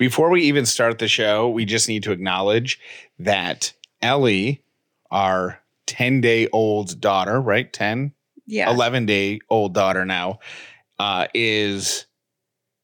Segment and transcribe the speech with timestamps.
[0.00, 2.80] Before we even start the show, we just need to acknowledge
[3.18, 4.64] that Ellie,
[5.10, 7.70] our 10 day old daughter, right?
[7.70, 8.12] 10,
[8.46, 8.70] Yeah.
[8.70, 10.38] 11 day old daughter now,
[10.98, 12.06] uh, is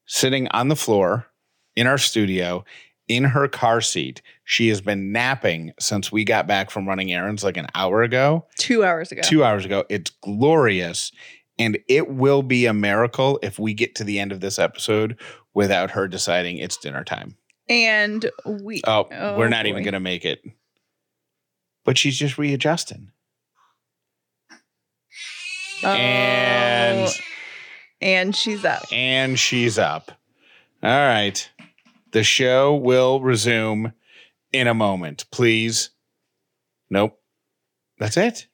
[0.05, 1.27] sitting on the floor
[1.75, 2.67] in our studio
[3.09, 4.21] in her car seat.
[4.45, 8.45] She has been napping since we got back from running errands like an hour ago,
[8.59, 9.23] Two hours ago.
[9.25, 9.85] two hours ago.
[9.89, 11.13] It's glorious.
[11.59, 15.19] And it will be a miracle if we get to the end of this episode
[15.57, 17.35] without her deciding it's dinner time.
[17.69, 18.83] And we.
[18.87, 20.45] Oh, Oh, we're not oh, even going to make it.
[21.85, 23.11] But she's just readjusting.
[25.83, 27.09] Oh, And
[28.01, 28.85] and she's up.
[28.93, 30.13] and she's up.
[30.83, 31.49] All right.
[32.13, 33.93] The show will resume
[34.53, 35.25] in a moment.
[35.31, 35.91] Please.
[36.91, 37.19] Nope.
[37.99, 38.47] That's it.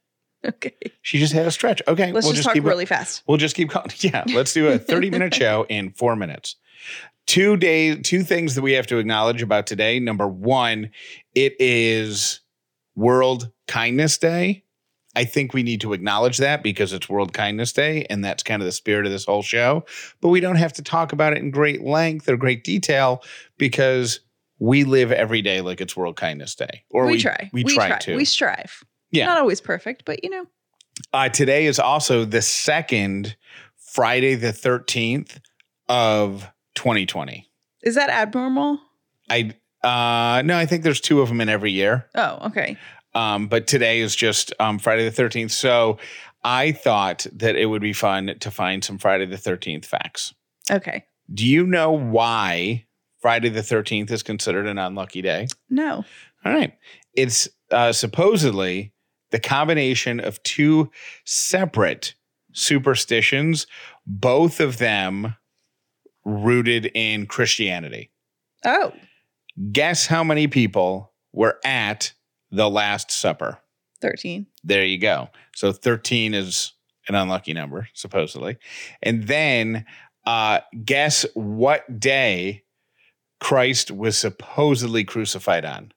[0.45, 0.75] Okay.
[1.03, 1.83] She just had a stretch.
[1.87, 2.13] Okay.
[2.13, 3.23] Let's we'll just, just, talk really fast.
[3.27, 3.89] We'll just keep going.
[3.99, 6.57] Yeah, let's do a 30 minute show in four minutes.
[7.27, 10.01] Two days, two things that we have to acknowledge about today.
[10.01, 10.91] Number one,
[11.35, 12.41] it is
[12.97, 14.65] World Kindness Day.
[15.15, 18.63] I think we need to acknowledge that because it's World Kindness Day, and that's kind
[18.63, 19.85] of the spirit of this whole show.
[20.21, 23.23] But we don't have to talk about it in great length or great detail
[23.59, 24.21] because
[24.59, 26.85] we live every day like it's World Kindness Day.
[26.91, 27.51] Or we, try.
[27.53, 28.17] We, try, to.
[28.17, 28.85] We strive.
[29.11, 29.27] Yeah.
[29.27, 30.47] Not always perfect, but you know.
[31.13, 33.37] Uh, today is also the second
[33.77, 35.41] Friday the 13th
[35.89, 37.49] of 2020.
[37.83, 38.81] Is that abnormal?
[39.31, 42.07] I uh no, I think there's two of them in every year.
[42.15, 42.77] Oh, okay.
[43.15, 45.51] Um, but today is just um Friday the 13th.
[45.51, 45.99] So
[46.45, 50.35] I thought that it would be fun to find some Friday the 13th facts.
[50.71, 51.05] Okay.
[51.33, 52.87] Do you know why
[53.21, 55.47] Friday the 13th is considered an unlucky day?
[55.71, 56.05] No.
[56.45, 56.75] All right.
[57.15, 58.93] It's uh, supposedly
[59.31, 60.91] the combination of two
[61.25, 62.15] separate
[62.53, 63.67] superstitions,
[64.07, 65.37] both of them
[66.25, 68.11] rooted in Christianity.
[68.65, 68.93] Oh,
[69.71, 72.13] Guess how many people were at
[72.51, 73.59] the Last Supper?
[74.01, 74.47] 13.
[74.65, 75.29] There you go.
[75.55, 76.73] So 13 is
[77.09, 78.57] an unlucky number, supposedly.
[79.03, 79.85] And then
[80.27, 82.65] uh, guess what day
[83.41, 85.93] Christ was supposedly crucified on?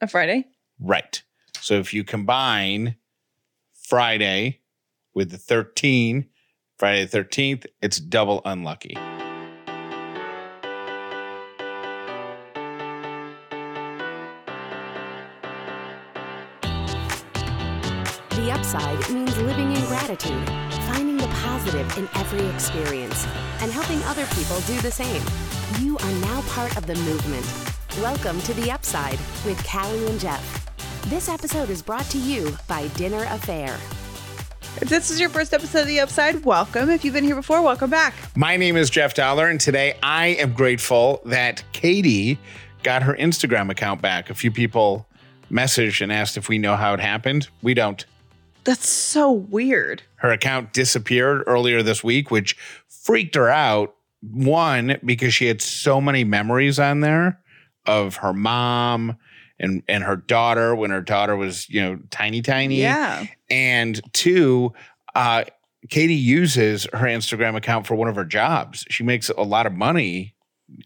[0.00, 0.46] A Friday?
[0.78, 1.22] Right.
[1.60, 2.96] So if you combine
[3.72, 4.60] Friday
[5.14, 6.28] with the 13,
[6.76, 8.96] Friday the 13th, it's double unlucky.
[18.72, 20.48] The upside means living in gratitude,
[20.86, 23.26] finding the positive in every experience,
[23.60, 25.20] and helping other people do the same.
[25.78, 27.46] You are now part of the movement.
[28.00, 30.74] Welcome to The Upside with Callie and Jeff.
[31.10, 33.78] This episode is brought to you by Dinner Affair.
[34.80, 36.88] If this is your first episode of The Upside, welcome.
[36.88, 38.14] If you've been here before, welcome back.
[38.36, 42.38] My name is Jeff Dauler, and today I am grateful that Katie
[42.82, 44.30] got her Instagram account back.
[44.30, 45.06] A few people
[45.50, 47.50] messaged and asked if we know how it happened.
[47.60, 48.02] We don't.
[48.64, 50.02] That's so weird.
[50.16, 52.56] Her account disappeared earlier this week, which
[52.88, 53.94] freaked her out.
[54.20, 57.40] One, because she had so many memories on there
[57.86, 59.16] of her mom
[59.58, 62.80] and, and her daughter when her daughter was, you know, tiny, tiny.
[62.80, 63.26] Yeah.
[63.50, 64.72] And two,
[65.14, 65.44] uh,
[65.88, 68.84] Katie uses her Instagram account for one of her jobs.
[68.88, 70.34] She makes a lot of money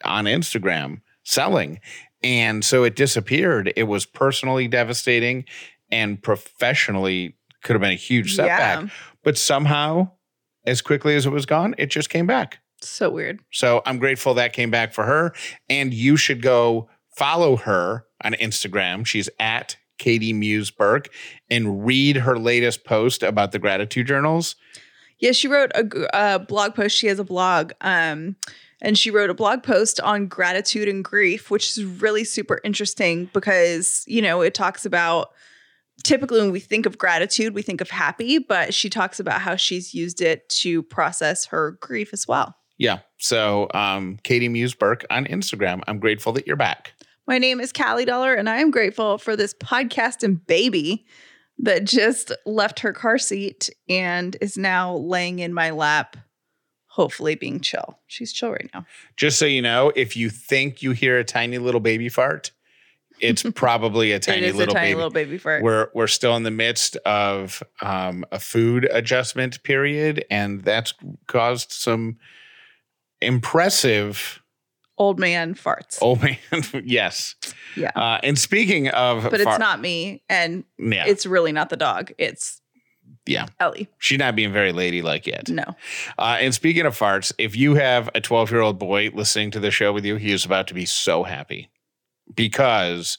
[0.05, 1.81] on Instagram selling.
[2.23, 3.73] And so it disappeared.
[3.77, 5.45] It was personally devastating
[5.91, 7.36] and professionally
[7.67, 8.85] could have been a huge setback.
[8.85, 8.89] Yeah.
[9.23, 10.13] But somehow,
[10.65, 12.61] as quickly as it was gone, it just came back.
[12.81, 13.41] So weird.
[13.53, 15.35] So I'm grateful that came back for her.
[15.69, 19.05] And you should go follow her on Instagram.
[19.05, 21.09] She's at Katie Muse Burke
[21.51, 24.57] and read her latest post about the gratitude journals.
[25.19, 26.97] Yeah, she wrote a blog post.
[26.97, 27.73] She has a blog.
[27.81, 28.37] Um,
[28.83, 33.31] and she wrote a blog post on gratitude and grief, which is really super interesting
[33.33, 35.31] because, you know, it talks about
[36.05, 39.57] typically when we think of gratitude, we think of happy, but she talks about how
[39.57, 42.57] she's used it to process her grief as well.
[42.79, 42.99] Yeah.
[43.19, 45.83] So um, Katie Muse Burke on Instagram.
[45.87, 46.93] I'm grateful that you're back.
[47.27, 51.07] My name is Callie Dauler, and I am grateful for this podcast and baby
[51.59, 56.17] that just left her car seat and is now laying in my lap,
[56.87, 57.99] hopefully being chill.
[58.07, 58.85] She's chill right now.
[59.17, 62.53] Just so you know, if you think you hear a tiny little baby fart,
[63.21, 64.95] it's probably a tiny little a tiny baby.
[64.97, 65.63] little baby fart.
[65.63, 70.95] We're we're still in the midst of um, a food adjustment period, and that's
[71.27, 72.19] caused some
[73.21, 74.43] impressive
[74.99, 75.99] Old man farts.
[76.01, 76.39] old man.
[76.85, 77.35] yes.
[77.77, 77.91] Yeah.
[77.95, 81.05] Uh, and speaking of, but it's not me, and Yeah.
[81.07, 82.13] it's really not the dog.
[82.17, 82.63] It's
[83.27, 83.47] Yeah.
[83.61, 83.89] Ellie.
[83.99, 85.51] She's not being very ladylike yet.
[85.51, 85.65] No.
[86.19, 89.61] Uh, and speaking of farts, if you have a 12 year old boy listening to
[89.61, 91.69] the show with you, he is about to be so happy
[92.35, 93.19] because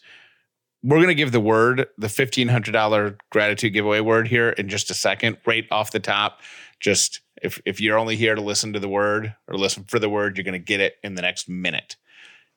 [0.84, 4.94] we're going to give the word, the $1,500 gratitude giveaway word here in just a
[4.94, 6.42] second, right off the top.
[6.80, 10.10] Just if, if you're only here to listen to the word or listen for the
[10.10, 11.96] word, you're going to get it in the next minute.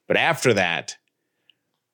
[0.07, 0.97] But after that,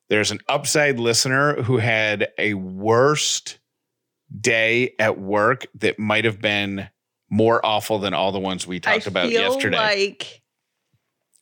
[0.08, 3.59] there's an upside listener who had a worst
[4.41, 6.88] day at work that might have been
[7.31, 9.76] more awful than all the ones we talked I about yesterday.
[9.76, 10.43] like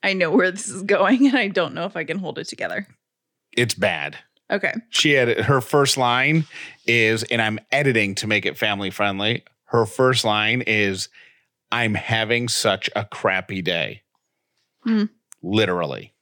[0.02, 2.49] I know where this is going and I don't know if I can hold it
[2.49, 2.87] together.
[3.56, 4.16] It's bad.
[4.50, 4.74] Okay.
[4.90, 6.44] She had her first line
[6.86, 9.44] is, and I'm editing to make it family friendly.
[9.64, 11.08] Her first line is,
[11.72, 14.02] I'm having such a crappy day.
[14.84, 15.04] Hmm.
[15.42, 16.12] Literally.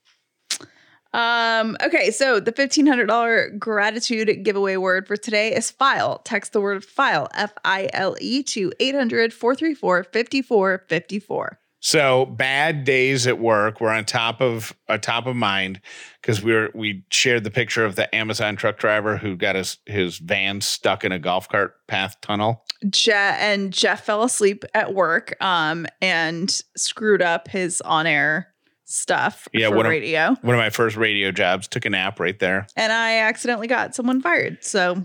[1.14, 6.20] Um, okay, so the $1,500 gratitude giveaway word for today is file.
[6.24, 11.58] Text the word file, F I L E, to 800 434 5454.
[11.84, 13.80] So bad days at work.
[13.80, 15.80] We're on top of uh, top of mind
[16.20, 19.78] because we were we shared the picture of the Amazon truck driver who got his
[19.86, 22.64] his van stuck in a golf cart path tunnel.
[22.88, 28.54] Je- and Jeff fell asleep at work um, and screwed up his on air
[28.84, 30.36] stuff Yeah, a- radio.
[30.42, 31.66] One of my first radio jobs.
[31.66, 32.68] Took a nap right there.
[32.76, 34.62] and I accidentally got someone fired.
[34.62, 35.04] So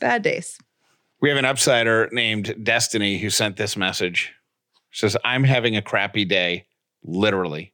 [0.00, 0.56] bad days.
[1.20, 4.32] We have an upsider named Destiny who sent this message.
[4.98, 6.66] Says, I'm having a crappy day,
[7.04, 7.72] literally.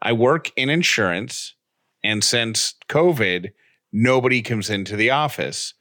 [0.00, 1.54] I work in insurance,
[2.02, 3.50] and since COVID,
[3.92, 5.74] nobody comes into the office,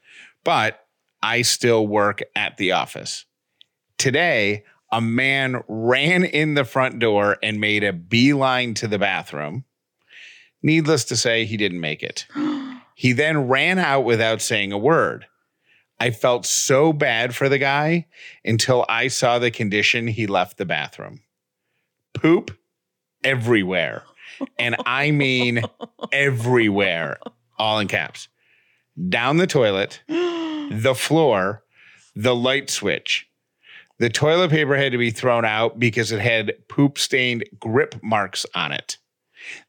[0.44, 0.86] but
[1.24, 3.24] I still work at the office.
[3.98, 9.64] Today, a man ran in the front door and made a beeline to the bathroom.
[10.62, 12.28] Needless to say, he didn't make it.
[12.96, 15.26] He then ran out without saying a word.
[16.00, 18.08] I felt so bad for the guy
[18.46, 21.22] until I saw the condition he left the bathroom.
[22.14, 22.58] Poop
[23.24, 24.04] everywhere.
[24.58, 25.64] And I mean
[26.12, 27.20] everywhere,
[27.58, 28.30] all in caps.
[29.10, 31.64] Down the toilet, the floor,
[32.16, 33.28] the light switch.
[33.98, 38.46] The toilet paper had to be thrown out because it had poop stained grip marks
[38.56, 38.98] on it.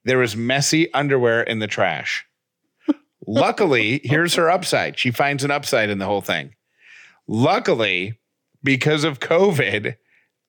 [0.04, 2.26] There was messy underwear in the trash.
[3.26, 4.98] Luckily, here's her upside.
[4.98, 6.54] She finds an upside in the whole thing.
[7.26, 8.18] Luckily,
[8.62, 9.96] because of COVID,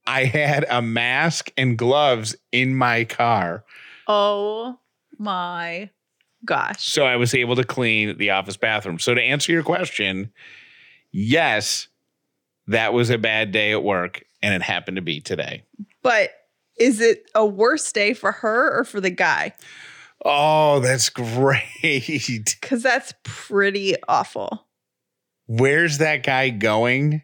[0.07, 3.63] I had a mask and gloves in my car.
[4.07, 4.77] oh
[5.17, 5.89] my
[6.43, 6.83] gosh.
[6.83, 8.97] So I was able to clean the office bathroom.
[8.97, 10.31] So to answer your question,
[11.11, 11.87] yes,
[12.67, 15.63] that was a bad day at work and it happened to be today.
[16.01, 16.31] But
[16.77, 19.53] is it a worse day for her or for the guy?
[20.23, 21.63] Oh, that's great.
[22.61, 24.67] Because that's pretty awful.
[25.47, 27.23] Where's that guy going?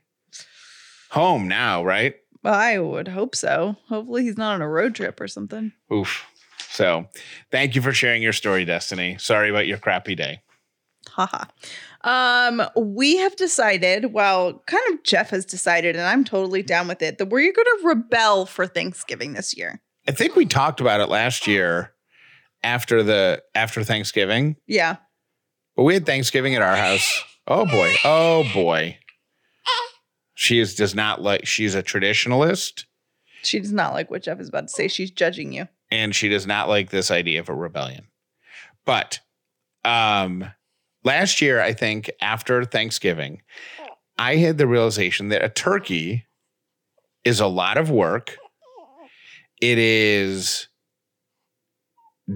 [1.11, 2.15] Home now, right?
[2.43, 3.77] Well, I would hope so.
[3.87, 5.71] Hopefully, he's not on a road trip or something.
[5.93, 6.25] Oof.
[6.69, 7.07] So
[7.51, 9.17] thank you for sharing your story, Destiny.
[9.19, 10.41] Sorry about your crappy day.
[11.09, 11.45] Haha.
[12.01, 17.01] Um, we have decided, well, kind of Jeff has decided, and I'm totally down with
[17.01, 19.81] it, that we're going to rebel for Thanksgiving this year.
[20.07, 21.93] I think we talked about it last year
[22.63, 24.55] after the after Thanksgiving.
[24.67, 24.97] Yeah.
[25.75, 27.23] But we had Thanksgiving at our house.
[27.47, 27.93] Oh boy.
[28.03, 28.97] Oh boy.
[30.35, 32.85] She is does not like she's a traditionalist
[33.41, 34.87] She does not like what Jeff is about to say.
[34.87, 35.67] She's judging you.
[35.89, 38.07] and she does not like this idea of a rebellion.
[38.85, 39.19] But
[39.85, 40.51] um
[41.03, 43.41] last year, I think after Thanksgiving,
[44.19, 46.25] I had the realization that a turkey
[47.23, 48.37] is a lot of work.
[49.61, 50.67] It is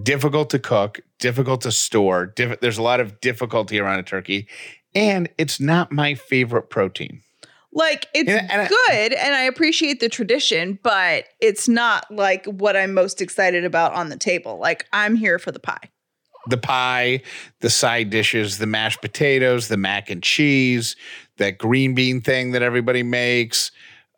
[0.04, 2.28] difficult to cook, difficult to store.
[2.28, 4.48] Diff- there's a lot of difficulty around a turkey,
[4.96, 7.22] and it's not my favorite protein.
[7.74, 12.46] Like, it's And- and I- good, and I appreciate the tradition, but it's not like
[12.46, 14.58] what I'm most excited about on the table.
[14.60, 15.90] Like, I'm here for the pie.
[16.48, 17.22] the pie,
[17.60, 20.96] the side dishes, the mashed potatoes, the mac and cheese,
[21.38, 23.70] that green bean thing that everybody makes,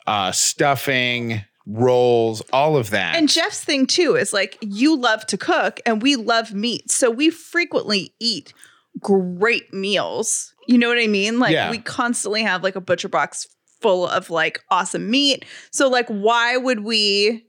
[0.06, 3.16] uh, stuffing, rolls, all of that.
[3.16, 6.90] And Jeff's thing too is like you love to cook and we love meat.
[6.90, 8.52] So we frequently eat
[9.00, 10.52] great meals.
[10.68, 11.38] You know what I mean?
[11.38, 11.70] Like Yeah.
[11.70, 13.46] we constantly have like a butcher box
[13.80, 15.44] full of like awesome meat.
[15.70, 17.46] So like why would we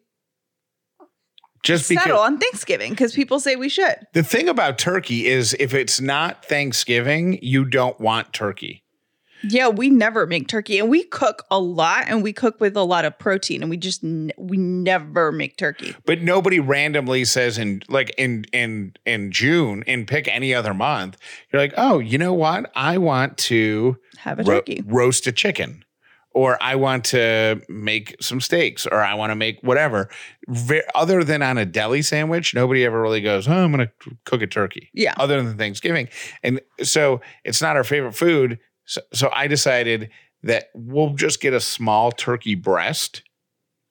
[1.64, 2.92] Just because settle on Thanksgiving?
[2.92, 3.96] Because people say we should.
[4.14, 8.84] the thing about turkey is if it's not Thanksgiving, you don't want turkey.
[9.50, 12.84] Yeah, we never make turkey and we cook a lot and we cook with a
[12.84, 15.96] lot of protein and we just n- we never make turkey.
[16.06, 21.18] But nobody randomly says in like in in in June and pick any other month.
[21.52, 22.72] You're like, oh, you know what?
[22.76, 24.84] I want to Have a ro- turkey.
[24.86, 25.84] roast a chicken
[26.32, 30.10] or I want to make some steaks, or I want to make whatever.
[30.50, 34.12] Ve- other than on a deli sandwich, nobody ever really goes, "Oh, I'm going to
[34.26, 35.14] cook a turkey." Yeah.
[35.16, 36.10] Other than Thanksgiving,
[36.44, 38.60] and so it's not our favorite food.
[38.86, 40.10] So, so I decided
[40.44, 43.24] that we'll just get a small turkey breast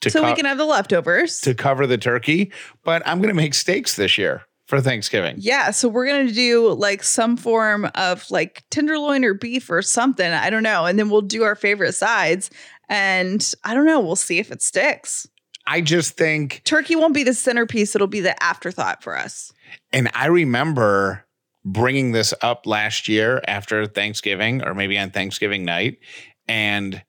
[0.03, 1.41] to so we can have the leftovers.
[1.41, 2.53] to cover the turkey.
[2.85, 5.37] But I'm going to make steaks this year for Thanksgiving.
[5.39, 10.33] yeah, so we're gonna do like some form of like tenderloin or beef or something.
[10.33, 12.51] I don't know, and then we'll do our favorite sides,
[12.89, 14.01] and I don't know.
[14.01, 15.29] We'll see if it sticks.
[15.67, 19.53] I just think Turkey won't be the centerpiece; it'll be the afterthought for us.
[19.93, 21.27] And I remember
[21.65, 25.99] bringing this up last year after Thanksgiving or maybe on Thanksgiving night.
[26.47, 27.03] And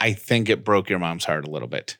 [0.00, 1.96] I think it broke your mom's heart a little bit.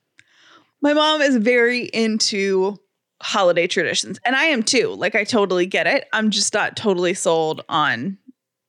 [0.82, 2.76] My mom is very into
[3.22, 4.88] holiday traditions, and I am too.
[4.88, 6.06] Like, I totally get it.
[6.12, 8.18] I'm just not totally sold on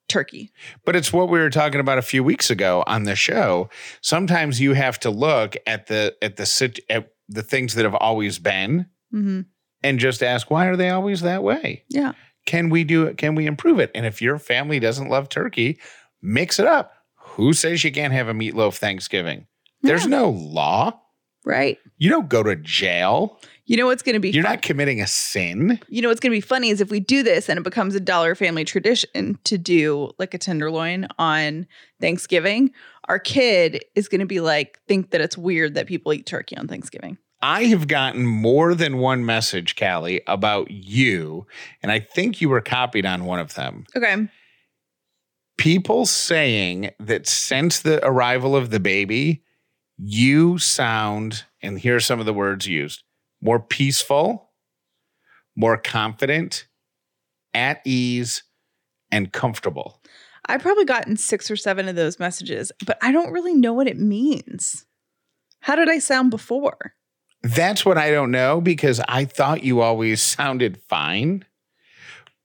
[0.08, 0.51] turkey.
[0.86, 3.70] But it's what we were talking about a few weeks ago on the show.
[4.01, 7.96] Sometimes you have to look at the at the sit at the things that have
[7.96, 9.42] always been Mm-hmm.
[9.84, 11.84] and just ask why are they always that way?
[11.89, 12.13] Yeah.
[12.46, 13.18] Can we do it?
[13.18, 13.92] Can we improve it?
[13.96, 15.80] And if your family doesn't love turkey,
[16.22, 16.94] mix it up.
[17.18, 19.48] Who says you can't have a meatloaf Thanksgiving?
[19.82, 20.10] There's Yeah.
[20.10, 21.02] no law.
[21.44, 21.78] Right.
[21.98, 23.40] You don't go to jail.
[23.66, 25.80] You know what's going to be You're fun- not committing a sin.
[25.90, 27.94] you know what's going to be funny is if we do this and it becomes
[27.96, 31.68] a Dauler family tradition to do like a tenderloin on
[32.02, 32.72] Thanksgiving,
[33.08, 36.58] our kid is going to be like think that it's weird that people eat turkey
[36.58, 37.18] on Thanksgiving.
[37.48, 41.46] I have gotten more than one message, Callie, about you,
[41.84, 43.86] and I think you were copied on one of them.
[43.96, 44.28] Okay.
[45.56, 49.44] People saying that since the arrival of the baby,
[49.96, 53.04] you sound, and here are some of the words used
[53.44, 54.50] more peaceful,
[55.56, 56.66] more confident,
[57.54, 58.42] at ease,
[59.12, 60.02] and comfortable.
[60.48, 63.88] I've probably gotten 6 or 7 of those messages, but I don't really know what
[63.88, 64.88] it means.
[65.60, 66.96] How did I sound before?
[67.46, 71.46] That's what I don't know because I thought you always sounded fine.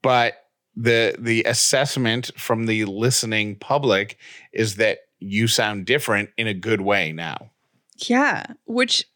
[0.02, 0.34] But
[0.76, 4.18] the the assessment from the listening public
[4.52, 7.50] is that you sound different in a good way now.
[7.96, 9.06] Yeah, which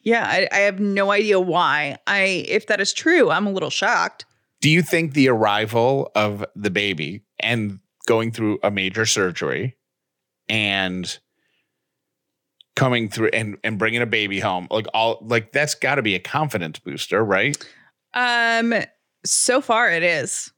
[0.00, 1.98] yeah, I, I have no idea why.
[2.06, 4.24] I if that is true, I'm a little shocked.
[4.62, 9.76] Do you think the arrival of the baby and going through a major surgery
[10.48, 11.18] and
[12.76, 16.14] coming through and, and bringing a baby home like all like that's got to be
[16.14, 17.56] a confidence booster right
[18.14, 18.74] Um,
[19.24, 20.52] so far it is.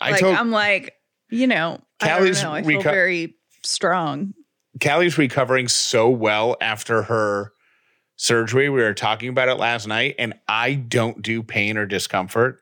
[0.00, 0.94] i like told I'm like,
[1.30, 2.56] you know, Callie's I don't know.
[2.58, 4.34] I feel reco- very strong.
[4.80, 7.52] Callie's recovering so well after her
[8.16, 8.68] surgery.
[8.68, 12.60] We were talking about it last night, and I don't do pain or discomfort.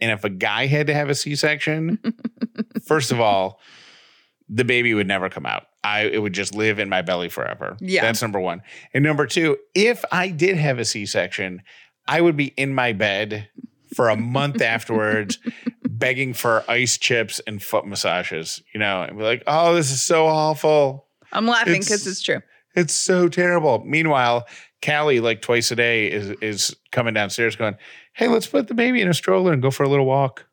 [0.00, 1.98] And if a guy had to have a C section,
[2.86, 3.60] first of all,
[4.48, 5.64] the baby would never come out.
[5.84, 7.76] I it would just live in my belly forever.
[7.80, 8.02] Yeah.
[8.02, 8.62] That's number one.
[8.94, 11.62] And number two, if I did have a C section,
[12.06, 13.48] I would be in my bed
[13.94, 15.38] for a month afterwards,
[15.88, 20.00] begging for ice chips and foot massages, you know, and be like, oh, this is
[20.02, 21.06] so awful.
[21.32, 22.40] I'm laughing It's- because it's true.
[22.74, 23.82] It's so terrible.
[23.84, 24.46] Meanwhile,
[24.82, 27.76] Callie, like twice a day, is is coming downstairs going,
[28.14, 30.46] Hey, let's put the baby in a stroller and go for a little walk.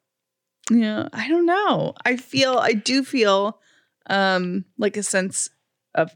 [0.70, 1.94] Yeah, I don't know.
[2.06, 3.60] I feel I do feel
[4.08, 5.50] um like a sense
[5.96, 6.12] of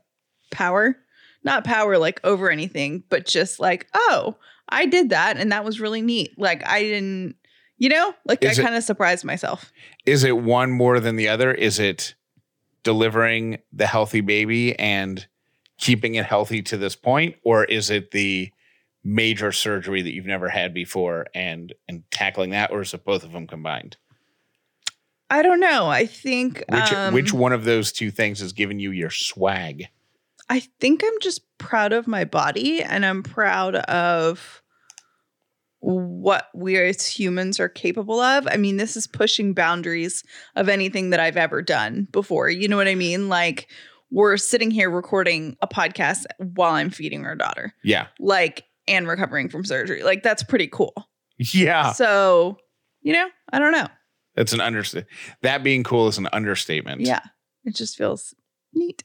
[0.51, 0.97] power.
[1.43, 4.37] Not power like over anything, but just like, oh,
[4.69, 6.39] I did that and that was really neat.
[6.39, 7.35] Like I didn't,
[7.77, 9.71] you know, like Is I kind of surprised myself.
[10.05, 11.51] Is it one more than the other?
[11.51, 12.15] Is it
[12.83, 15.27] delivering the healthy baby and
[15.77, 17.35] keeping it healthy to this point?
[17.43, 18.51] Or is it the
[19.03, 23.23] major surgery that you've never had before and and tackling that, or is it both
[23.23, 23.97] of them combined?
[25.33, 25.87] I don't know.
[25.87, 29.87] I think Which um, which one of those two things has given you your swag?
[30.49, 34.61] I think I'm just proud of my body and I'm proud of
[35.79, 38.47] what we as humans are capable of.
[38.49, 40.23] I mean, this is pushing boundaries
[40.55, 42.49] of anything that I've ever done before.
[42.49, 43.27] You know what I mean?
[43.27, 43.69] Like,
[44.11, 48.07] we're sitting here recording a podcast while I'm feeding our daughter, Yeah.
[48.19, 50.03] like, and recovering from surgery.
[50.03, 50.93] Like, that's pretty cool.
[51.37, 51.91] Yeah.
[51.93, 52.57] So,
[53.01, 53.87] you know, I don't know.
[54.35, 55.07] That's an understatement.
[55.41, 57.01] That being cool is an understatement.
[57.01, 57.21] Yeah,
[57.63, 58.33] it just feels
[58.73, 59.03] neat.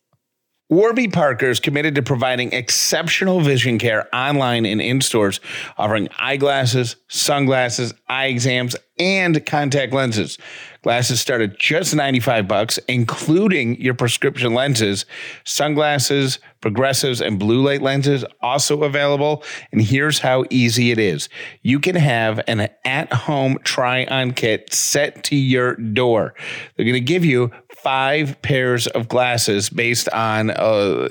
[0.71, 5.41] Warby Parker is committed to providing exceptional vision care online and in stores,
[5.79, 10.37] offering eyeglasses, sunglasses, eye exams, and contact lenses.
[10.83, 15.07] Glasses start at just 95 bucks, including your prescription lenses,
[15.45, 19.43] sunglasses, progressives, and blue light lenses also available.
[19.73, 21.29] And here's how easy it is.
[21.63, 26.35] You can have an at-home try-on kit set to your door.
[26.77, 31.09] They're going to give you five pairs of glasses based on a,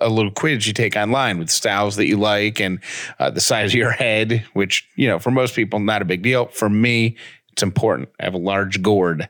[0.00, 2.80] a, little quiz you take online with styles that you like and
[3.18, 6.22] uh, the size of your head, which, you know, for most people, not a big
[6.22, 6.46] deal.
[6.46, 7.16] For me,
[7.52, 8.08] it's important.
[8.20, 9.28] I have a large gourd.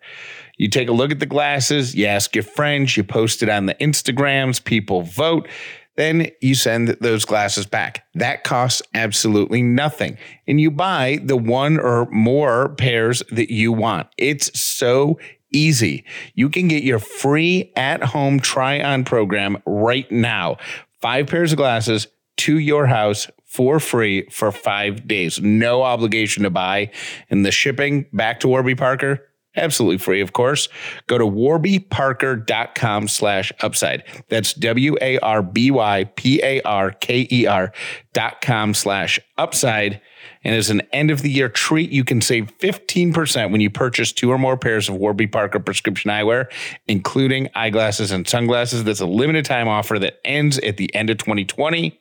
[0.57, 3.67] You take a look at the glasses, you ask your friends, you post it on
[3.67, 5.49] the Instagrams, people vote.
[5.97, 8.07] Then you send those glasses back.
[8.15, 10.19] That costs absolutely nothing.
[10.47, 14.09] And you buy the one or more pairs that you want.
[14.19, 15.19] It's so
[15.53, 16.05] easy.
[16.35, 20.59] You can get your free at home try on program right now.
[21.01, 22.09] Five pairs of glasses
[22.39, 25.41] to your house for free for five days.
[25.41, 26.91] No obligation to buy.
[27.31, 30.69] And the shipping back to Warby Parker, absolutely free, of course.
[31.07, 34.05] Go to warbyparker.com slash upside.
[34.29, 37.73] That's W A R B Y P A R K E R
[38.13, 40.01] dot com slash upside
[40.47, 44.13] and as an end of the year treat, you can save 15% when you purchase
[44.13, 46.47] two or more pairs of Warby Parker prescription eyewear,
[46.87, 48.85] including eyeglasses and sunglasses.
[48.85, 51.99] That's a limited time offer that ends at the end of 2020.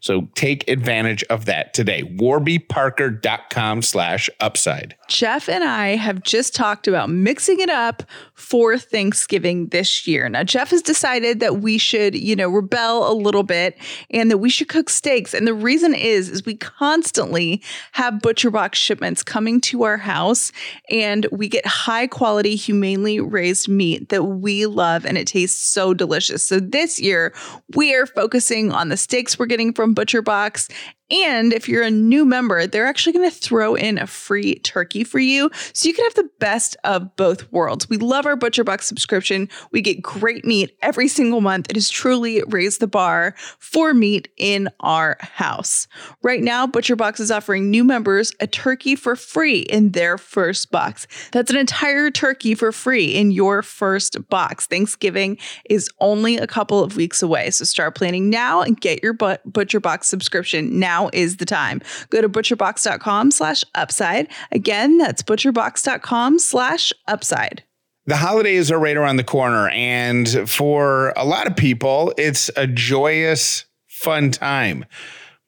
[0.00, 2.02] So take advantage of that today.
[2.02, 4.94] warbyparker.com slash upside.
[5.08, 8.02] Jeff and I have just talked about mixing it up
[8.34, 10.28] for Thanksgiving this year.
[10.28, 13.78] Now, Jeff has decided that we should, you know, rebel a little bit
[14.10, 15.32] and that we should cook steaks.
[15.32, 17.62] And the reason is, is we constantly
[17.92, 20.52] have butcher box shipments coming to our house
[20.90, 25.94] and we get high quality, humanely raised meat that we love and it tastes so
[25.94, 26.42] delicious.
[26.42, 27.34] So this year
[27.74, 30.68] we are focusing on the steaks we're getting from Butcher Box
[31.10, 35.04] and if you're a new member, they're actually going to throw in a free turkey
[35.04, 35.50] for you.
[35.72, 37.88] So you can have the best of both worlds.
[37.88, 39.48] We love our Butcher Box subscription.
[39.70, 41.66] We get great meat every single month.
[41.70, 45.86] It has truly raised the bar for meat in our house.
[46.22, 50.72] Right now, Butcher Box is offering new members a turkey for free in their first
[50.72, 51.06] box.
[51.30, 54.66] That's an entire turkey for free in your first box.
[54.66, 55.38] Thanksgiving
[55.70, 57.50] is only a couple of weeks away.
[57.50, 61.80] So start planning now and get your Butcher Box subscription now now is the time.
[62.10, 64.28] Go to butcherbox.com slash upside.
[64.52, 67.62] Again, that's butcherbox.com slash upside.
[68.06, 69.68] The holidays are right around the corner.
[69.70, 74.84] And for a lot of people, it's a joyous, fun time,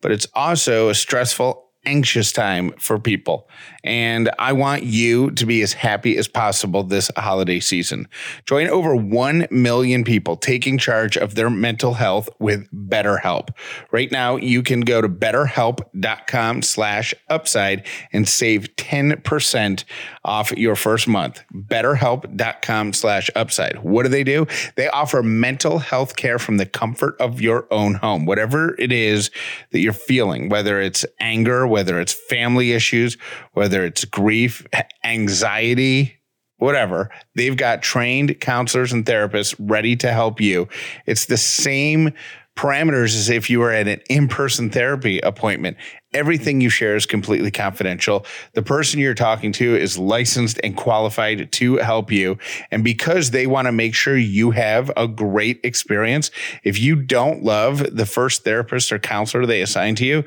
[0.01, 3.49] but it's also a stressful, anxious time for people.
[3.85, 8.09] And I want you to be as happy as possible this holiday season.
[8.45, 13.51] Join over 1 million people taking charge of their mental health with BetterHelp.
[13.91, 19.85] Right now, you can go to betterhelp.com slash upside and save 10%
[20.25, 21.43] off your first month.
[21.55, 23.79] Betterhelp.com slash upside.
[23.79, 24.47] What do they do?
[24.77, 28.27] They offer mental health care from the comfort of your own home.
[28.27, 29.31] Whatever it is
[29.71, 33.17] that you're feeling, whether it's anger, whether it's family issues,
[33.53, 34.67] whether it's grief,
[35.05, 36.19] anxiety,
[36.57, 37.09] whatever.
[37.37, 40.67] They've got trained counselors and therapists ready to help you.
[41.07, 42.15] It's the same
[42.57, 45.77] parameters as if you were at an in person therapy appointment.
[46.13, 48.27] Everything you share is completely confidential.
[48.55, 52.37] The person you're talking to is licensed and qualified to help you.
[52.73, 56.33] And because they want to make sure you have a great experience,
[56.65, 60.25] if you don't love the first therapist or counselor they assign to you,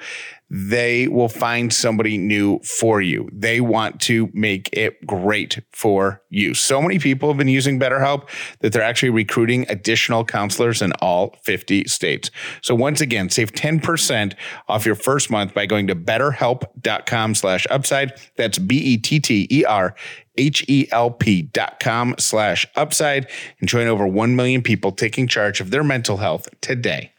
[0.53, 3.29] they will find somebody new for you.
[3.31, 6.53] They want to make it great for you.
[6.53, 11.37] So many people have been using BetterHelp that they're actually recruiting additional counselors in all
[11.43, 12.31] 50 states.
[12.61, 14.33] So once again, save 10%
[14.67, 18.11] off your first month by going to betterhelp.com slash upside.
[18.35, 19.95] That's B-E-T-T-E-R
[20.37, 25.83] H-E-L-P dot com slash upside and join over 1 million people taking charge of their
[25.83, 27.11] mental health today.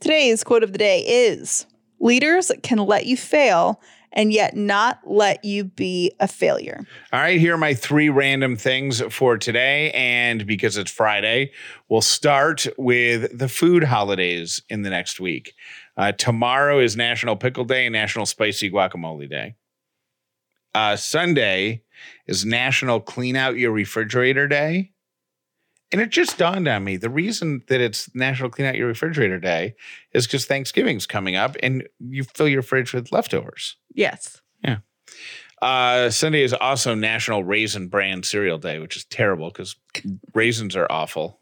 [0.00, 1.66] Today's quote of the day is
[2.00, 3.80] Leaders can let you fail
[4.12, 6.84] and yet not let you be a failure.
[7.12, 9.92] All right, here are my three random things for today.
[9.92, 11.52] And because it's Friday,
[11.88, 15.54] we'll start with the food holidays in the next week.
[15.96, 19.54] Uh, tomorrow is National Pickle Day and National Spicy Guacamole Day.
[20.74, 21.82] Uh, Sunday
[22.26, 24.92] is National Clean Out Your Refrigerator Day.
[25.92, 29.40] And it just dawned on me the reason that it's National Clean Out Your Refrigerator
[29.40, 29.74] Day
[30.12, 33.76] is because Thanksgiving's coming up and you fill your fridge with leftovers.
[33.92, 34.40] Yes.
[34.62, 34.78] Yeah.
[35.60, 39.76] Uh, Sunday is also National Raisin Bran Cereal Day, which is terrible because
[40.32, 41.40] raisins are awful.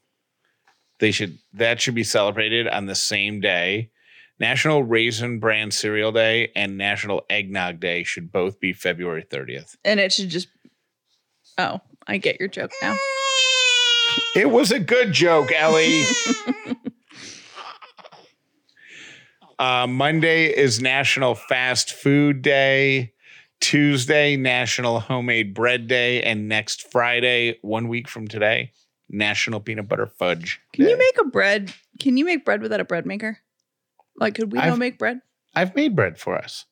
[0.98, 3.90] They should that should be celebrated on the same day.
[4.40, 9.76] National Raisin Bran Cereal Day and National Eggnog Day should both be February 30th.
[9.84, 10.48] And it should just
[11.58, 12.96] Oh, I get your joke now.
[14.36, 16.04] It was a good joke, Ellie.
[19.58, 23.12] uh, Monday is National Fast Food Day.
[23.60, 26.22] Tuesday, National Homemade Bread Day.
[26.22, 28.70] And next Friday, one week from today,
[29.10, 30.60] National Peanut Butter Fudge.
[30.72, 30.92] Can Day.
[30.92, 31.74] you make a bread?
[31.98, 33.38] Can you make bread without a bread maker?
[34.16, 35.20] Like, could we I've- go make bread?
[35.54, 36.66] I've made bread for us.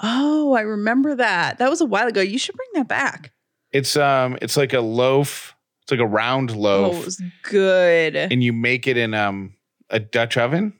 [0.00, 1.58] Oh, I remember that.
[1.58, 2.20] That was a while ago.
[2.20, 3.32] You should bring that back.
[3.70, 5.54] It's um, it's like a loaf.
[5.90, 6.94] It's like a round loaf.
[6.94, 8.14] Oh, it was good.
[8.16, 9.54] and you make it in um
[9.90, 10.74] a Dutch oven,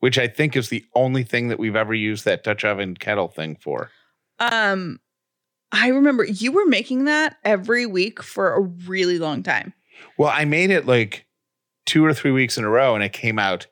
[0.00, 3.28] which I think is the only thing that we've ever used that Dutch oven kettle
[3.28, 3.90] thing for.
[4.40, 4.98] Um,
[5.70, 9.72] I remember you were making that every week for a really long time.
[10.16, 11.26] Well, I made it like
[11.86, 13.66] two or three weeks in a row and it came out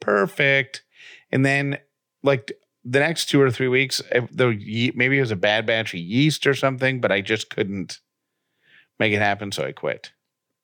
[0.00, 0.82] perfect.
[1.30, 1.78] And then,
[2.22, 2.52] like,
[2.84, 6.46] the next two or three weeks, the maybe it was a bad batch of yeast
[6.46, 8.00] or something, but I just couldn't
[8.98, 9.52] make it happen.
[9.52, 10.12] So I quit.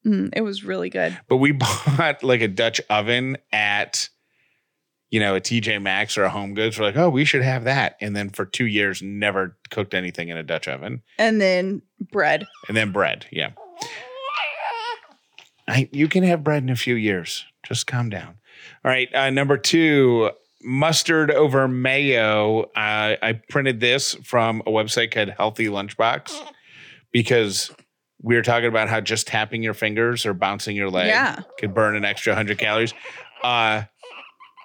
[0.07, 1.19] Mm, it was really good.
[1.29, 1.53] But we
[1.99, 4.09] bought like a Dutch oven at,
[5.11, 6.79] you know, a TJ Maxx or a Home Goods.
[6.79, 7.97] We're like, oh, we should have that.
[8.01, 11.03] And then for two years, never cooked anything in a Dutch oven.
[11.19, 12.47] And then bread.
[12.69, 13.27] And then bread.
[13.31, 13.51] Yeah.
[15.67, 17.45] I, you can have bread in a few years.
[17.63, 18.37] Just calm down.
[18.85, 19.15] All right.
[19.15, 20.31] Uh, number two,
[20.63, 22.63] mustard over mayo.
[22.75, 26.33] Uh, I printed this from a website called Healthy Lunchbox
[27.13, 27.71] because
[28.23, 31.41] we were talking about how just tapping your fingers or bouncing your leg Yeah.
[31.59, 32.93] could burn an extra 100 calories.
[33.43, 33.83] Uh,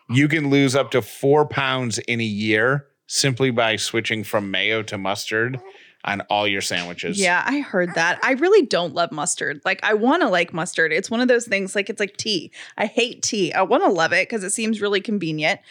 [0.10, 4.82] you can lose up to four pounds in a year simply by switching from mayo
[4.84, 5.60] to mustard
[6.06, 7.18] on all your sandwiches.
[7.18, 8.20] Yeah, I heard that.
[8.24, 9.62] I really don't love mustard.
[9.64, 10.92] Like, I want to like mustard.
[10.92, 12.52] It's one of those things, like, it's like tea.
[12.78, 13.54] I hate tea.
[13.54, 15.62] I want to love it because it seems really convenient.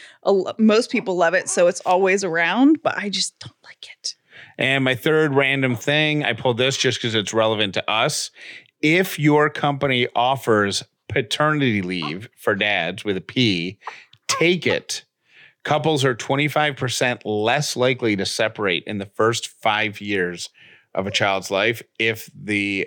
[0.57, 4.15] Most people love it, so it's always around, but I just don't like it.
[4.63, 8.31] And my third random thing, I pulled this just because it's relevant to us.
[8.81, 13.81] If your company offers paternity leave for dads with a P,
[14.29, 15.05] take it.
[15.65, 20.49] Couples are 25% less likely to separate in the first five years
[20.95, 22.87] of a child's life if the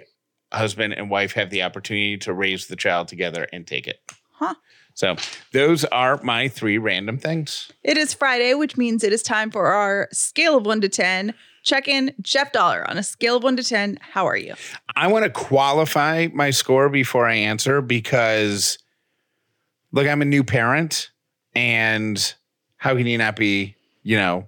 [0.54, 4.00] husband and wife have the opportunity to raise the child together and take it.
[4.32, 4.56] Huh.
[4.94, 5.18] So
[5.52, 7.70] those are my three random things.
[7.84, 11.34] It is Friday, which means it is time for our scale of one to 10.
[11.65, 13.97] Check in Jeff Dauler on a scale of one to 10.
[13.99, 14.54] How are you?
[14.95, 18.78] I want to qualify my score before I answer because,
[19.91, 21.10] look, I'm a new parent,
[21.56, 22.34] and
[22.78, 24.47] how can you not be, you know,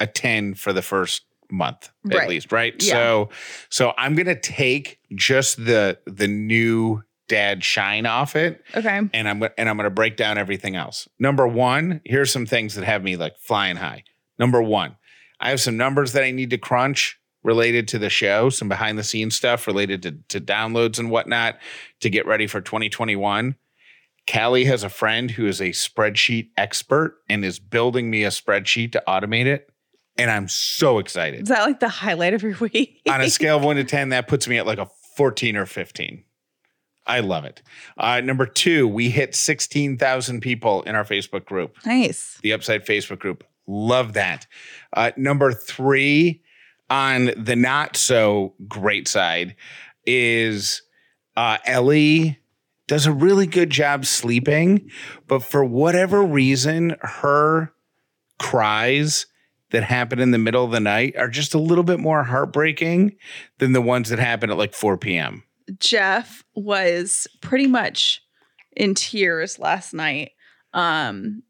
[0.00, 2.28] a 10 for the first month at Right.
[2.28, 2.74] least, right?
[2.82, 2.92] Yeah.
[2.92, 3.28] So,
[3.68, 9.00] so I'm gonna take just the the new dad shine off it, Okay.
[9.12, 11.08] and I'm and I'm gonna break down everything else.
[11.20, 14.02] Number one, here's some things that have me like flying high.
[14.38, 14.96] Number one,
[15.42, 18.96] I have some numbers that I need to crunch related to the show, some behind
[18.96, 21.58] the scenes stuff related to, to downloads and whatnot
[22.00, 23.56] to get ready for 2021.
[24.32, 28.92] Callie has a friend who is a spreadsheet expert and is building me a spreadsheet
[28.92, 29.68] to automate it.
[30.16, 31.42] And I'm so excited.
[31.42, 33.00] Is that like the highlight of your week?
[33.08, 35.66] On a scale of one to 10, that puts me at like a 14 or
[35.66, 36.22] 15.
[37.04, 37.62] I love it.
[37.98, 42.38] Uh, number two, we hit 16,000 people in our Facebook group nice.
[42.42, 43.42] the Upside Facebook group.
[43.66, 44.46] Love that.
[44.92, 46.42] Uh, number three
[46.90, 49.56] on the not so great side
[50.04, 50.82] is
[51.36, 52.38] uh, Ellie
[52.88, 54.90] does a really good job sleeping,
[55.26, 57.72] but for whatever reason, her
[58.38, 59.26] cries
[59.70, 63.16] that happen in the middle of the night are just a little bit more heartbreaking
[63.58, 65.44] than the ones that happen at like 4 p.m.
[65.78, 68.20] Jeff was pretty much
[68.76, 70.32] in tears last night.
[70.74, 71.42] Um,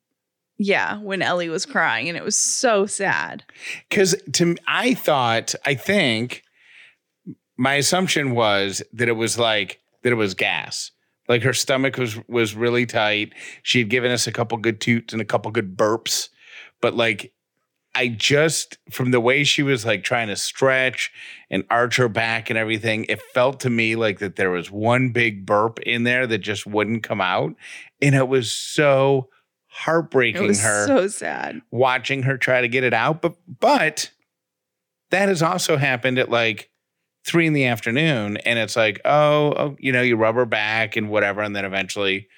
[0.64, 3.44] yeah, when Ellie was crying, and it was so sad.
[3.88, 6.42] Because to I thought, I think
[7.56, 10.90] my assumption was that it was like that it was gas.
[11.28, 13.32] Like her stomach was was really tight.
[13.62, 16.28] She had given us a couple good toots and a couple good burps,
[16.80, 17.32] but like
[17.94, 21.12] I just from the way she was like trying to stretch
[21.50, 25.10] and arch her back and everything, it felt to me like that there was one
[25.10, 27.54] big burp in there that just wouldn't come out,
[28.00, 29.28] and it was so
[29.72, 31.62] heartbreaking was her so sad.
[31.70, 33.22] watching her try to get it out.
[33.22, 34.10] But but
[35.10, 36.70] that has also happened at like
[37.24, 40.96] three in the afternoon, and it's like, oh, oh, you know, you rub her back
[40.96, 42.28] and whatever, and then eventually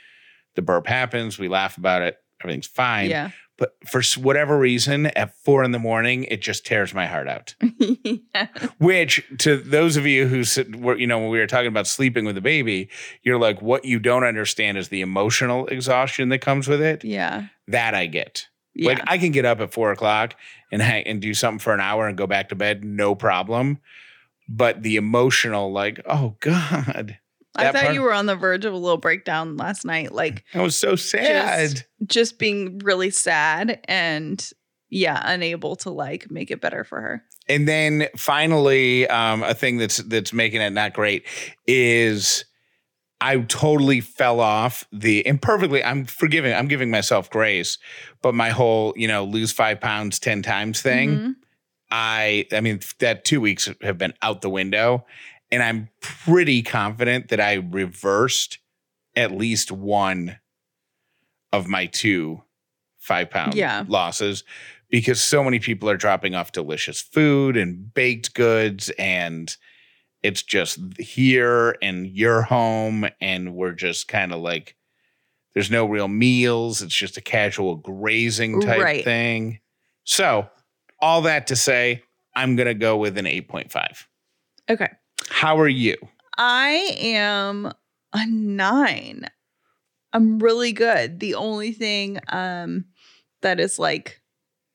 [0.55, 1.39] the burp happens.
[1.39, 2.19] We laugh about it.
[2.41, 3.11] Everything's fine.
[3.11, 3.31] Yeah.
[3.57, 7.55] But for whatever reason, at four in the morning, it just tears my heart out.
[7.79, 8.49] yeah.
[8.79, 11.87] Which, to those of you who sit, were, you know, when we were talking about
[11.87, 12.89] sleeping with a baby,
[13.23, 17.05] you're like, what you don't understand is the emotional exhaustion that comes with it.
[17.05, 17.47] Yeah.
[17.69, 18.49] That I get.
[18.75, 18.89] Yeah.
[18.89, 20.35] Like I can get up at four o'clock
[20.73, 23.79] and hang and do something for an hour and go back to bed, no problem.
[24.49, 27.19] but the emotional, like, oh God,
[27.57, 30.45] I thought part- you were on the verge of a little breakdown last night, like
[30.55, 31.71] I was so sad.
[31.71, 34.51] just just being really sad and
[34.91, 37.25] yeah, unable to like make it better for her.
[37.49, 41.27] And then finally, um, a thing that's that's making it not great
[41.67, 42.45] is
[43.21, 45.83] I totally fell off the imperfectly.
[45.83, 46.53] I'm forgiving.
[46.55, 47.79] I'm giving myself grace,
[48.23, 51.19] but my whole you know lose five pounds ten times thing.
[51.19, 51.35] Mhm.
[51.91, 55.07] I I mean that two weeks have been out the window,
[55.51, 58.59] and I'm pretty confident that I reversed
[59.17, 60.39] at least one
[61.53, 62.43] of my two
[62.99, 63.85] five pound Yeah.
[63.87, 64.45] losses
[64.91, 69.55] because so many people are dropping off delicious food and baked goods and
[70.23, 74.75] it's just here and you're home and we're just kind of like
[75.53, 79.05] there's no real meals it's just a casual grazing type Right.
[79.05, 79.61] thing
[80.05, 80.49] so
[81.01, 82.03] all that to say
[82.35, 84.05] i'm gonna go with an 8.5
[84.71, 84.89] Okay.
[85.45, 85.95] How are you
[86.39, 87.71] I am
[88.13, 89.27] a nine.
[90.13, 91.21] I'm really good.
[91.21, 92.87] The only thing um
[93.43, 94.21] that is like,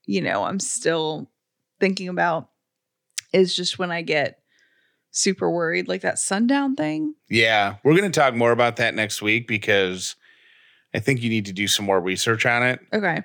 [0.06, 1.32] you know, I'm still
[1.80, 2.50] thinking about
[3.34, 4.40] is just when I get
[5.12, 7.16] super worried, like that sundown thing.
[7.30, 10.16] yeah we're gonna talk more about that next week because
[10.94, 13.24] i think you need to do some more research on it Okay.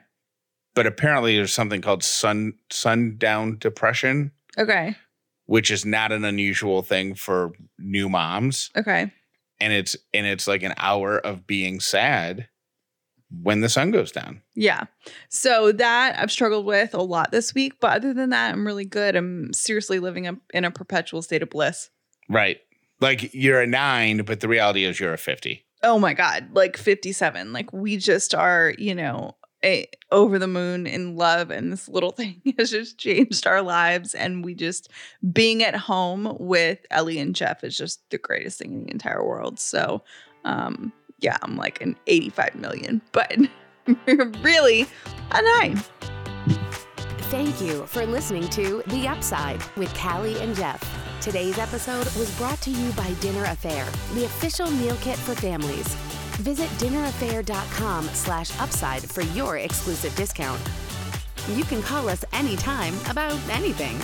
[0.74, 4.96] but apparently there's something called sun sundown depression Okay.
[5.46, 9.12] Which is not an unusual thing for new moms Okay.
[9.60, 12.48] and it's and it's like an hour of being sad
[13.42, 14.84] when the sun goes down Yeah.
[15.28, 18.84] So that I've struggled with a lot this week, but other than that, I'm really
[18.84, 19.16] good.
[19.16, 21.90] I'm seriously living a, in a perpetual state of bliss.
[22.28, 22.58] right
[23.00, 26.78] like you're a nine but the reality is you're a 50 Oh my God, like
[26.78, 27.52] 57.
[27.52, 29.36] Like we just are, you know,
[30.10, 31.50] over the moon in love.
[31.50, 34.14] And this little thing has just changed our lives.
[34.14, 34.90] And we just,
[35.32, 39.24] being at home with Ellie and Jeff is just the greatest thing in the entire
[39.24, 39.58] world.
[39.58, 40.02] So,
[40.44, 43.36] um, yeah, I'm like an 85 million, but
[44.42, 44.86] really
[45.32, 45.82] a nine.
[47.30, 50.82] Thank you for listening to The Upside with Callie and Jeff.
[51.20, 55.96] Today's episode was brought to you by Dinner Affair, the official meal kit for families.
[56.42, 60.60] Visit dinneraffair.com slash upside for your exclusive discount.
[61.52, 63.96] You can call us anytime about anything.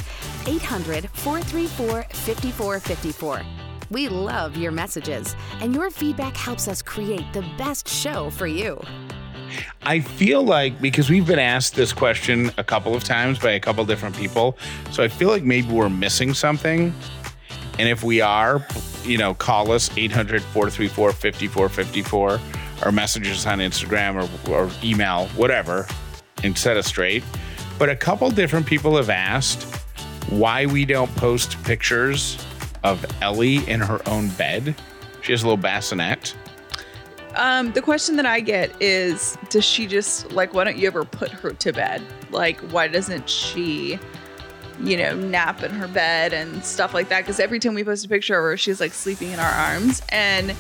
[0.47, 3.43] 800 434 5454.
[3.90, 8.81] We love your messages, and your feedback helps us create the best show for you.
[9.83, 13.59] i feel like because we've been asked this question a couple of times by a
[13.59, 14.57] couple different people
[14.93, 16.95] so i feel like maybe we're missing something
[17.78, 18.66] and if we are
[19.04, 22.40] you know call us 800-434-5454
[22.85, 25.87] or message us on instagram or, or email whatever
[26.42, 27.22] and set us straight
[27.78, 29.62] but a couple different people have asked
[30.28, 32.44] why we don't post pictures
[32.85, 34.74] of ellie in her own bed
[35.22, 36.35] she has a little bassinet
[37.37, 40.52] Um, the question that I get is, does she just like?
[40.52, 42.02] Why don't you ever put her to bed?
[42.33, 44.00] Like, why doesn't she,
[44.83, 47.21] you know, nap in her bed and stuff like that?
[47.21, 50.03] Because every time we post a picture of her, she's like sleeping in our arms,
[50.11, 50.55] and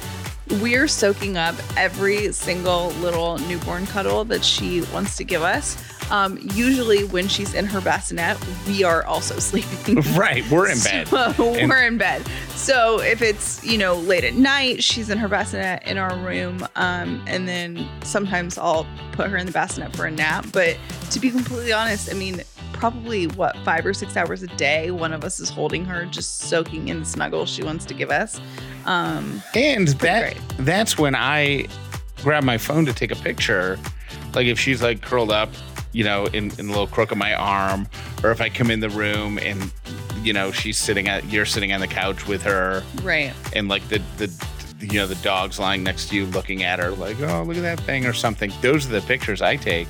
[0.60, 5.76] we're soaking up every single little newborn cuddle that she wants to give us.
[6.10, 10.00] Um, usually, when she's in her bassinet, we are also sleeping.
[10.18, 11.16] right we're in bed So
[11.54, 12.26] And- we're in bed.
[12.56, 16.66] So if it's, you know, late at night, she's in her bassinet in our room.
[16.74, 20.46] Um, and then sometimes I'll put her in the bassinet for a nap.
[20.52, 20.76] But
[21.12, 22.42] to be completely honest, I mean,
[22.80, 26.38] probably what, five or six hours a day, one of us is holding her, just
[26.38, 28.40] soaking in the snuggle she wants to give us.
[28.86, 30.66] Um, And that great.
[30.66, 31.66] that's when I
[32.22, 33.78] grab my phone to take a picture.
[34.34, 35.50] Like if she's like curled up,
[35.92, 37.86] you know, in, in a little crook of my arm,
[38.24, 39.70] or if I come in the room and
[40.22, 43.32] you know she's sitting at you're sitting on the couch with her, right.
[43.54, 44.30] and like the the
[44.80, 47.62] you know the dog's lying next to you looking at her like oh look at
[47.62, 48.52] that thing or something.
[48.62, 49.88] Those are the pictures I take.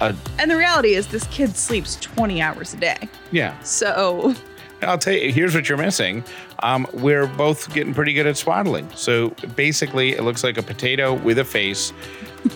[0.00, 3.08] Uh, And the reality is, this kid sleeps 20 hours a day.
[3.32, 4.34] yeah, So,
[4.82, 5.30] I'll tell you.
[5.30, 6.24] Here's what you're missing.
[6.62, 8.88] Um, we're both getting pretty good at swaddling.
[8.94, 11.92] So basically, it looks like a potato with a face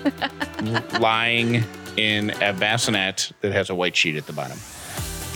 [1.00, 1.62] lying
[1.96, 4.59] in a bassinet that has a white sheet at the bottom.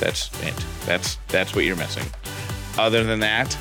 [0.00, 0.54] That's it.
[0.86, 2.04] That's that's what you're missing.
[2.78, 3.56] Other than that,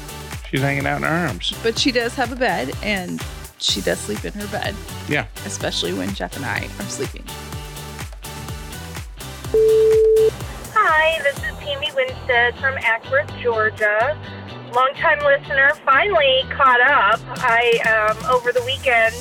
[0.50, 1.54] she's hanging out in her arms.
[1.64, 3.22] but she does have a bed and
[3.60, 4.76] she does sleep in her bed.
[5.10, 5.26] Yeah.
[5.46, 7.24] especially when Jeff and I are sleeping.
[9.50, 14.18] Hi, this is Tammy Winstead from Acworth, Georgia.
[14.74, 17.22] Longtime listener, finally caught up.
[17.42, 19.16] I um, over the weekend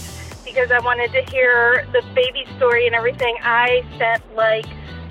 [0.44, 3.36] because I wanted to hear the baby story and everything.
[3.42, 4.66] I spent like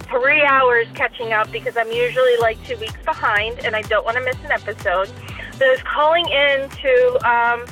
[0.10, 4.17] three hours catching up because I'm usually like two weeks behind and I don't want
[4.17, 5.10] to miss an episode.
[5.60, 7.65] that I was calling in to um,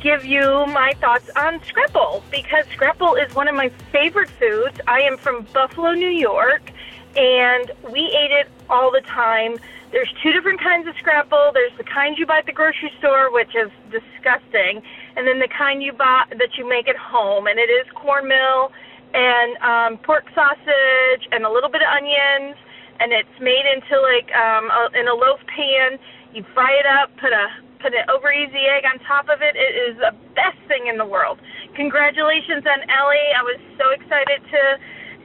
[0.00, 4.78] give you my thoughts on scrapple because scrapple is one of my favorite foods.
[4.86, 6.70] I am from Buffalo, New York,
[7.16, 9.58] and we ate it all the time.
[9.92, 11.50] There's two different kinds of scrapple.
[11.54, 14.82] There's the kind you buy at the grocery store, which is disgusting,
[15.16, 18.72] and then the kind you buy that you make at home, and it is cornmeal
[19.14, 22.58] and um, pork sausage and a little bit of onions,
[22.98, 25.98] and it's made into like um, a, in a loaf pan.
[26.34, 27.46] You fry it up, put a
[27.78, 29.54] put an over easy egg on top of it.
[29.54, 31.38] It is the best thing in the world.
[31.76, 33.30] Congratulations on Ellie.
[33.36, 34.60] I was so excited to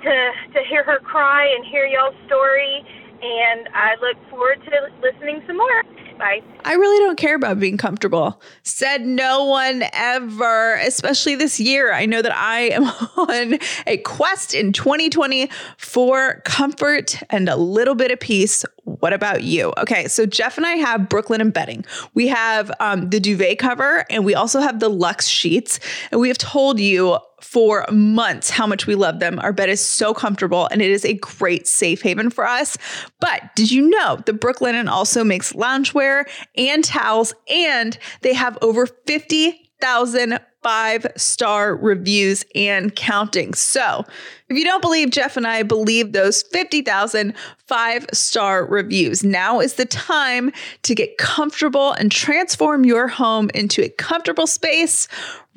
[0.04, 2.84] to to hear her cry and hear y'all's story,
[3.22, 5.84] and I look forward to listening some more.
[6.20, 6.42] Bye.
[6.66, 8.42] I really don't care about being comfortable.
[8.64, 11.94] Said no one ever, especially this year.
[11.94, 12.84] I know that I am
[13.18, 13.58] on
[13.88, 18.66] a quest in 2020 for comfort and a little bit of peace.
[19.00, 19.74] What about you?
[19.78, 21.86] Okay, so Jeff and I have Brooklinen bedding.
[22.14, 25.80] We have um, the duvet cover and we also have the Luxe sheets.
[26.12, 29.40] And we have told you for months how much we love them.
[29.40, 32.78] Our bed is so comfortable and it is a great safe haven for us.
[33.20, 38.86] But did you know the Brooklinen also makes loungewear and towels and they have over
[38.86, 43.54] 50,000 five star reviews and counting.
[43.54, 44.06] So,
[44.50, 47.34] if you don't believe Jeff and I believe those 50,000
[47.70, 53.84] five star reviews, now is the time to get comfortable and transform your home into
[53.84, 55.08] a comfortable space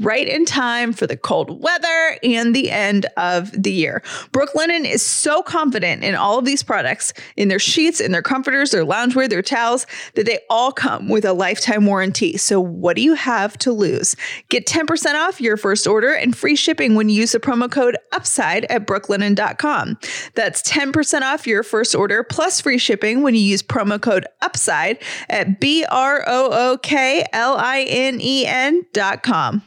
[0.01, 4.03] right in time for the cold weather and the end of the year.
[4.33, 8.73] Brooklinen is so confident in all of these products, in their sheets, in their comforters,
[8.73, 12.37] their loungewear, their towels, that they all come with a lifetime warranty.
[12.37, 14.17] So what do you have to lose?
[14.49, 17.97] Get 10% off your first order and free shipping when you use the promo code
[18.13, 19.99] UPSIDE at brooklinen.com.
[20.35, 25.03] That's 10% off your first order plus free shipping when you use promo code UPSIDE
[25.29, 29.63] at B R O O K L I N E N.com.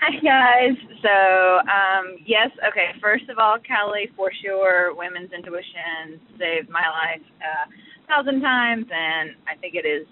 [0.00, 0.76] Hi guys.
[1.02, 2.90] So um, yes, okay.
[3.00, 7.70] First of all, Callie, for sure, women's intuition saved my life uh,
[8.04, 10.06] a thousand times, and I think it is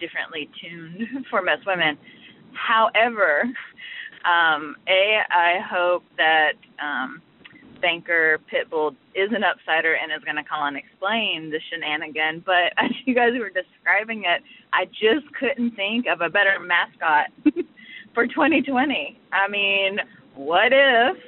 [0.00, 1.98] differently tuned for most women.
[2.52, 3.42] However,
[4.24, 7.22] um, a I hope that um,
[7.80, 12.42] banker Pitbull is an upsider and is going to call and explain the shenanigan.
[12.44, 17.30] But as you guys were describing it, I just couldn't think of a better mascot.
[18.16, 19.20] for 2020.
[19.30, 19.98] I mean,
[20.34, 21.18] what if,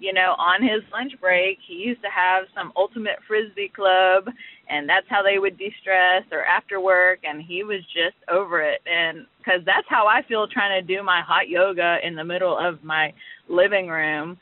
[0.00, 4.24] you know, on his lunch break, he used to have some ultimate frisbee club
[4.70, 8.80] and that's how they would de-stress or after work and he was just over it
[8.86, 12.56] and cuz that's how I feel trying to do my hot yoga in the middle
[12.56, 13.12] of my
[13.46, 14.38] living room.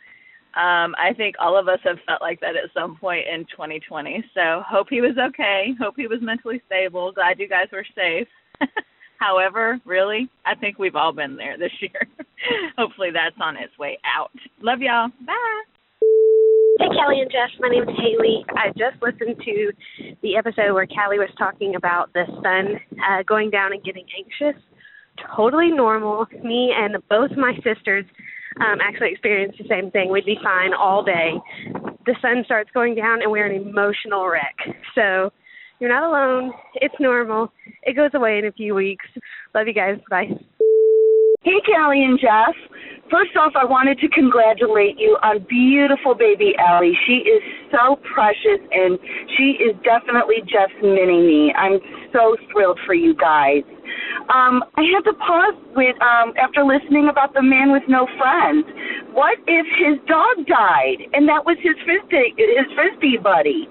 [0.59, 4.25] Um, I think all of us have felt like that at some point in 2020.
[4.35, 5.71] So hope he was okay.
[5.81, 7.13] Hope he was mentally stable.
[7.13, 8.27] Glad you guys were safe.
[9.21, 12.09] However, really, I think we've all been there this year.
[12.79, 14.33] Hopefully, that's on its way out.
[14.61, 15.09] Love y'all.
[15.25, 15.63] Bye.
[16.81, 17.51] Hey, Callie and Jeff.
[17.61, 18.45] My name is Haley.
[18.51, 19.73] I just listened to
[20.23, 24.61] the episode where Callie was talking about the sun uh, going down and getting anxious.
[25.37, 26.27] Totally normal.
[26.43, 28.05] Me and both my sisters
[28.61, 30.11] um, actually experienced the same thing.
[30.11, 31.33] We'd be fine all day.
[32.07, 34.57] The sun starts going down, and we're an emotional wreck.
[34.95, 35.31] So
[35.81, 36.53] you're not alone.
[36.75, 37.53] It's normal.
[37.83, 39.07] It goes away in a few weeks.
[39.55, 39.99] Love you guys.
[40.11, 40.29] Bye.
[41.43, 42.55] Hey, Callie and Jeff.
[43.11, 46.93] First off, I wanted to congratulate you on beautiful baby Ellie.
[47.07, 47.41] She is
[47.73, 48.99] so precious and
[49.39, 51.55] she is definitely Jeff's mini me.
[51.57, 51.81] I'm
[52.13, 53.65] so thrilled for you guys.
[54.29, 58.67] Um, I had to pause with um, after listening about the man with no friends.
[59.13, 63.69] What if his dog died and that was his frisbee his frisbee buddy?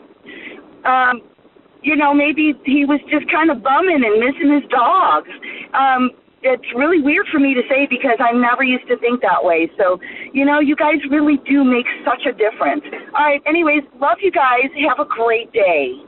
[0.86, 1.21] Um,
[1.84, 5.30] you know, maybe he was just kind of bumming and missing his dogs.
[5.73, 6.12] Um,
[6.43, 9.69] it's really weird for me to say because I never used to think that way.
[9.78, 10.00] So,
[10.34, 12.84] you know, you guys really do make such a difference.
[13.15, 13.41] All right.
[13.45, 14.69] Anyways, love you guys.
[14.88, 16.06] Have a great day.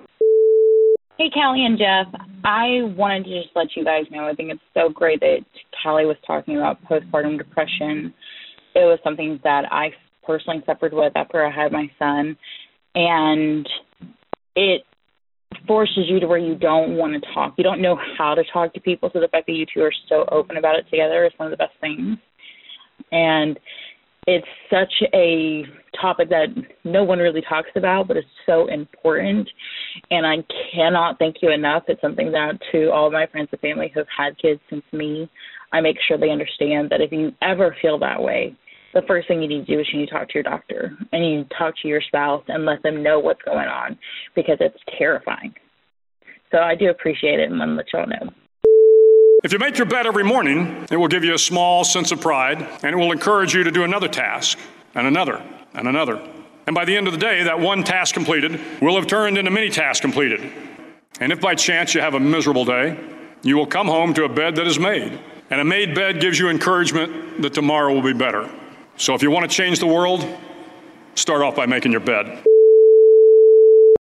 [1.19, 2.07] Hey, Callie and Jeff.
[2.45, 5.39] I wanted to just let you guys know I think it's so great that
[5.83, 8.13] Callie was talking about postpartum depression.
[8.73, 9.89] It was something that I
[10.25, 12.37] personally suffered with after I had my son.
[12.95, 13.67] And
[14.55, 14.83] it
[15.67, 17.55] forces you to where you don't want to talk.
[17.57, 19.09] You don't know how to talk to people.
[19.11, 21.51] So the fact that you two are so open about it together is one of
[21.51, 22.17] the best things.
[23.11, 23.59] And
[24.29, 25.63] it's such a
[25.99, 26.49] topic that
[26.83, 29.49] no one really talks about, but it's so important.
[30.11, 30.35] And I
[30.71, 31.83] cannot thank you enough.
[31.87, 35.27] It's something that to all my friends and family who have had kids since me,
[35.73, 38.55] I make sure they understand that if you ever feel that way,
[38.93, 40.91] the first thing you need to do is you need to talk to your doctor
[41.11, 43.97] and you talk to your spouse and let them know what's going on
[44.35, 45.55] because it's terrifying.
[46.51, 48.31] So I do appreciate it and want to let y'all know.
[49.41, 52.19] If you make your bed every morning, it will give you a small sense of
[52.19, 54.59] pride and it will encourage you to do another task
[54.95, 55.41] and another
[55.73, 56.21] and another.
[56.67, 59.49] And by the end of the day, that one task completed will have turned into
[59.49, 60.51] many tasks completed.
[61.21, 62.99] And if by chance you have a miserable day,
[63.41, 65.17] you will come home to a bed that is made.
[65.49, 68.49] And a made bed gives you encouragement that tomorrow will be better.
[68.97, 70.27] So if you want to change the world,
[71.15, 72.43] start off by making your bed.